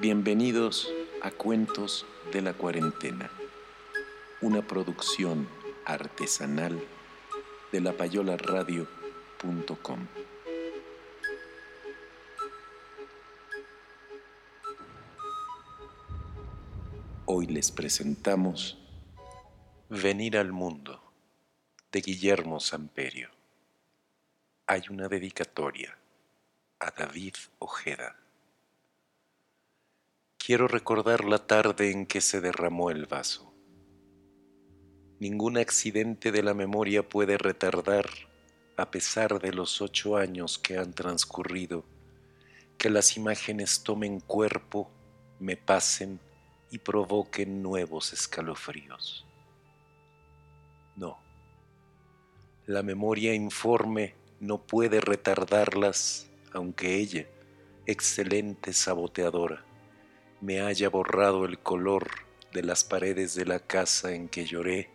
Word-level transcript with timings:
Bienvenidos 0.00 0.88
a 1.22 1.32
Cuentos 1.32 2.06
de 2.32 2.40
la 2.40 2.52
Cuarentena, 2.52 3.32
una 4.40 4.64
producción 4.64 5.48
artesanal 5.84 6.80
de 7.72 7.80
lapayolaradio.com. 7.80 10.06
Hoy 17.24 17.46
les 17.46 17.72
presentamos 17.72 18.78
Venir 19.88 20.38
al 20.38 20.52
Mundo 20.52 21.02
de 21.90 22.02
Guillermo 22.02 22.60
Samperio. 22.60 23.30
Hay 24.68 24.82
una 24.90 25.08
dedicatoria 25.08 25.98
a 26.78 26.92
David 26.92 27.34
Ojeda. 27.58 28.27
Quiero 30.48 30.66
recordar 30.66 31.26
la 31.26 31.46
tarde 31.46 31.90
en 31.90 32.06
que 32.06 32.22
se 32.22 32.40
derramó 32.40 32.90
el 32.90 33.04
vaso. 33.04 33.52
Ningún 35.20 35.58
accidente 35.58 36.32
de 36.32 36.42
la 36.42 36.54
memoria 36.54 37.06
puede 37.06 37.36
retardar, 37.36 38.06
a 38.78 38.90
pesar 38.90 39.42
de 39.42 39.52
los 39.52 39.82
ocho 39.82 40.16
años 40.16 40.58
que 40.58 40.78
han 40.78 40.94
transcurrido, 40.94 41.84
que 42.78 42.88
las 42.88 43.18
imágenes 43.18 43.82
tomen 43.82 44.20
cuerpo, 44.20 44.90
me 45.38 45.58
pasen 45.58 46.18
y 46.70 46.78
provoquen 46.78 47.62
nuevos 47.62 48.14
escalofríos. 48.14 49.26
No, 50.96 51.18
la 52.64 52.82
memoria 52.82 53.34
informe 53.34 54.14
no 54.40 54.62
puede 54.62 55.02
retardarlas, 55.02 56.30
aunque 56.54 56.94
ella, 56.94 57.26
excelente 57.84 58.72
saboteadora, 58.72 59.67
me 60.40 60.60
haya 60.60 60.88
borrado 60.88 61.44
el 61.44 61.58
color 61.58 62.08
de 62.52 62.62
las 62.62 62.84
paredes 62.84 63.34
de 63.34 63.44
la 63.44 63.58
casa 63.58 64.12
en 64.12 64.28
que 64.28 64.46
lloré, 64.46 64.90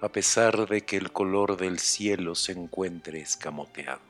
a 0.00 0.10
pesar 0.10 0.68
de 0.68 0.82
que 0.82 0.96
el 0.96 1.12
color 1.12 1.56
del 1.56 1.78
cielo 1.78 2.34
se 2.34 2.52
encuentre 2.52 3.20
escamoteado. 3.20 4.00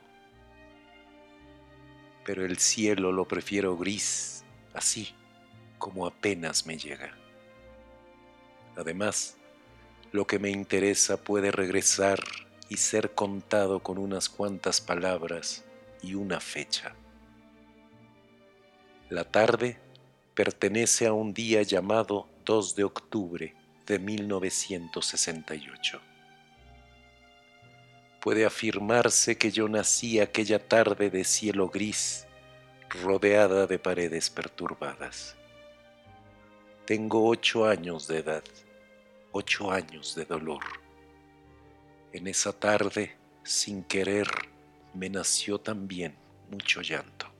Pero 2.25 2.45
el 2.45 2.57
cielo 2.57 3.11
lo 3.11 3.27
prefiero 3.27 3.77
gris, 3.77 4.43
así 4.73 5.13
como 5.77 6.05
apenas 6.05 6.65
me 6.65 6.77
llega. 6.77 7.17
Además, 8.75 9.37
lo 10.11 10.27
que 10.27 10.39
me 10.39 10.49
interesa 10.49 11.17
puede 11.17 11.51
regresar 11.51 12.19
y 12.69 12.77
ser 12.77 13.11
contado 13.13 13.81
con 13.81 13.97
unas 13.97 14.29
cuantas 14.29 14.79
palabras 14.79 15.65
y 16.01 16.13
una 16.13 16.39
fecha. 16.39 16.93
La 19.09 19.25
tarde 19.25 19.77
pertenece 20.33 21.07
a 21.07 21.13
un 21.13 21.33
día 21.33 21.61
llamado 21.61 22.27
2 22.45 22.75
de 22.75 22.83
octubre 22.83 23.55
de 23.85 23.99
1968. 23.99 26.01
Puede 28.19 28.45
afirmarse 28.45 29.37
que 29.37 29.51
yo 29.51 29.67
nací 29.67 30.19
aquella 30.19 30.59
tarde 30.59 31.09
de 31.09 31.23
cielo 31.23 31.69
gris, 31.69 32.27
rodeada 32.89 33.67
de 33.67 33.79
paredes 33.79 34.29
perturbadas. 34.29 35.35
Tengo 36.85 37.27
ocho 37.27 37.65
años 37.65 38.07
de 38.07 38.19
edad, 38.19 38.43
ocho 39.31 39.71
años 39.71 40.15
de 40.15 40.25
dolor. 40.25 40.63
En 42.13 42.27
esa 42.27 42.53
tarde, 42.53 43.15
sin 43.43 43.83
querer, 43.83 44.27
me 44.93 45.09
nació 45.09 45.59
también 45.59 46.15
mucho 46.49 46.81
llanto. 46.81 47.30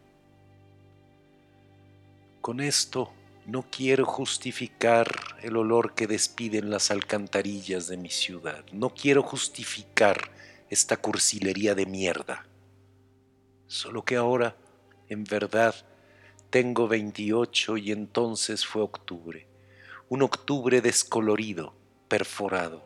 Con 2.42 2.60
esto 2.60 3.14
no 3.46 3.68
quiero 3.70 4.04
justificar 4.04 5.08
el 5.44 5.58
olor 5.58 5.94
que 5.94 6.08
despiden 6.08 6.72
las 6.72 6.90
alcantarillas 6.90 7.88
de 7.88 7.98
mi 7.98 8.10
ciudad. 8.10 8.66
No 8.72 8.90
quiero 8.90 9.22
justificar 9.22 10.32
esta 10.68 10.98
cursilería 10.98 11.76
de 11.76 11.86
mierda. 11.86 12.48
Solo 13.68 14.04
que 14.04 14.16
ahora, 14.16 14.58
en 15.08 15.24
verdad, 15.24 15.76
tengo 16.50 16.88
28 16.88 17.78
y 17.78 17.92
entonces 17.92 18.66
fue 18.66 18.82
octubre. 18.82 19.48
Un 20.10 20.24
octubre 20.24 20.82
descolorido, 20.82 21.76
perforado. 22.08 22.84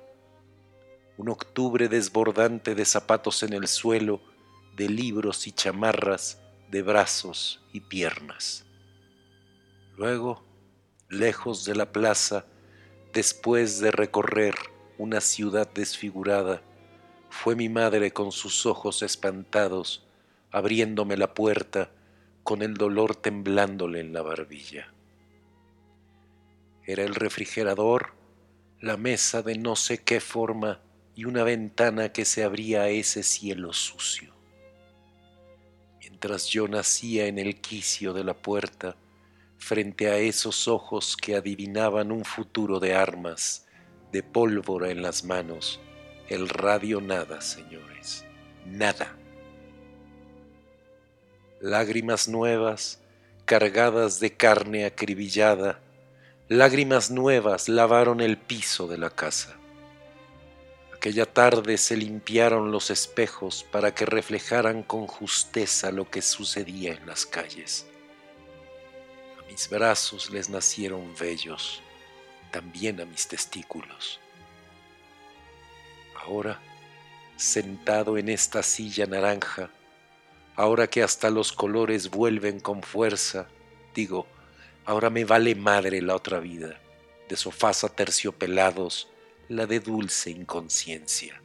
Un 1.17 1.29
octubre 1.29 1.87
desbordante 1.87 2.75
de 2.75 2.83
zapatos 2.83 3.41
en 3.41 3.53
el 3.53 3.69
suelo, 3.69 4.19
de 4.75 4.89
libros 4.89 5.47
y 5.47 5.53
chamarras, 5.53 6.41
de 6.69 6.81
brazos 6.81 7.61
y 7.71 7.79
piernas. 7.79 8.65
Luego, 9.97 10.43
lejos 11.09 11.63
de 11.65 11.75
la 11.75 11.91
plaza, 11.91 12.45
después 13.13 13.79
de 13.79 13.91
recorrer 13.91 14.55
una 14.97 15.21
ciudad 15.21 15.71
desfigurada, 15.73 16.61
fue 17.29 17.55
mi 17.55 17.69
madre 17.69 18.11
con 18.11 18.31
sus 18.31 18.65
ojos 18.65 19.01
espantados, 19.01 20.05
abriéndome 20.51 21.17
la 21.17 21.33
puerta 21.33 21.91
con 22.43 22.61
el 22.61 22.75
dolor 22.75 23.15
temblándole 23.15 23.99
en 23.99 24.13
la 24.13 24.21
barbilla. 24.21 24.93
Era 26.85 27.03
el 27.03 27.15
refrigerador, 27.15 28.13
la 28.79 28.97
mesa 28.97 29.41
de 29.41 29.57
no 29.57 29.75
sé 29.75 30.03
qué 30.03 30.19
forma 30.19 30.81
y 31.15 31.25
una 31.25 31.43
ventana 31.43 32.11
que 32.11 32.25
se 32.25 32.43
abría 32.43 32.81
a 32.81 32.89
ese 32.89 33.23
cielo 33.23 33.73
sucio. 33.73 34.33
Mientras 35.99 36.47
yo 36.47 36.67
nacía 36.67 37.27
en 37.27 37.39
el 37.39 37.59
quicio 37.59 38.13
de 38.13 38.23
la 38.23 38.33
puerta, 38.33 38.95
frente 39.57 40.09
a 40.09 40.17
esos 40.17 40.67
ojos 40.67 41.17
que 41.17 41.35
adivinaban 41.35 42.11
un 42.11 42.23
futuro 42.23 42.79
de 42.79 42.93
armas, 42.93 43.65
de 44.11 44.23
pólvora 44.23 44.91
en 44.91 45.01
las 45.01 45.23
manos, 45.23 45.79
el 46.29 46.49
radio 46.49 47.01
nada, 47.01 47.41
señores, 47.41 48.25
nada. 48.65 49.15
Lágrimas 51.59 52.27
nuevas, 52.27 53.01
cargadas 53.45 54.19
de 54.19 54.35
carne 54.35 54.85
acribillada, 54.85 55.79
lágrimas 56.47 57.09
nuevas 57.09 57.69
lavaron 57.69 58.21
el 58.21 58.37
piso 58.37 58.87
de 58.87 58.97
la 58.97 59.09
casa. 59.09 59.55
Aquella 60.93 61.25
tarde 61.25 61.77
se 61.77 61.97
limpiaron 61.97 62.71
los 62.71 62.89
espejos 62.89 63.65
para 63.71 63.93
que 63.93 64.05
reflejaran 64.05 64.83
con 64.83 65.07
justeza 65.07 65.91
lo 65.91 66.09
que 66.09 66.21
sucedía 66.21 66.93
en 66.93 67.05
las 67.05 67.25
calles 67.25 67.87
mis 69.47 69.69
brazos 69.69 70.29
les 70.31 70.49
nacieron 70.49 71.13
vellos, 71.15 71.81
también 72.51 72.99
a 73.01 73.05
mis 73.05 73.27
testículos. 73.27 74.19
Ahora, 76.15 76.59
sentado 77.37 78.17
en 78.17 78.29
esta 78.29 78.63
silla 78.63 79.05
naranja, 79.05 79.69
ahora 80.55 80.87
que 80.87 81.03
hasta 81.03 81.29
los 81.29 81.51
colores 81.51 82.09
vuelven 82.09 82.59
con 82.59 82.81
fuerza, 82.81 83.47
digo, 83.93 84.25
ahora 84.85 85.09
me 85.09 85.25
vale 85.25 85.55
madre 85.55 86.01
la 86.01 86.15
otra 86.15 86.39
vida, 86.39 86.79
de 87.27 87.35
sofás 87.35 87.83
aterciopelados, 87.83 89.09
la 89.49 89.65
de 89.65 89.79
dulce 89.79 90.31
inconsciencia. 90.31 91.41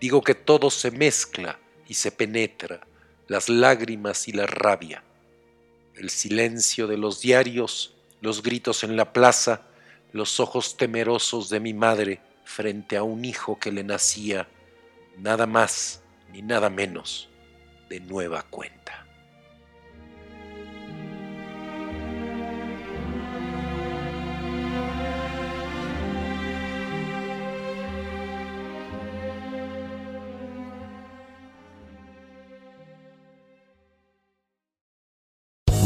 Digo 0.00 0.22
que 0.22 0.34
todo 0.34 0.70
se 0.70 0.90
mezcla 0.90 1.58
y 1.86 1.94
se 1.94 2.12
penetra, 2.12 2.86
las 3.26 3.48
lágrimas 3.48 4.28
y 4.28 4.32
la 4.32 4.46
rabia, 4.46 5.02
el 6.00 6.08
silencio 6.08 6.86
de 6.86 6.96
los 6.96 7.20
diarios, 7.20 7.94
los 8.22 8.42
gritos 8.42 8.84
en 8.84 8.96
la 8.96 9.12
plaza, 9.12 9.66
los 10.12 10.40
ojos 10.40 10.78
temerosos 10.78 11.50
de 11.50 11.60
mi 11.60 11.74
madre 11.74 12.20
frente 12.44 12.96
a 12.96 13.02
un 13.02 13.24
hijo 13.24 13.58
que 13.58 13.70
le 13.70 13.84
nacía, 13.84 14.48
nada 15.18 15.46
más 15.46 16.02
ni 16.32 16.40
nada 16.40 16.70
menos 16.70 17.28
de 17.90 18.00
nueva 18.00 18.42
cuenta. 18.44 18.79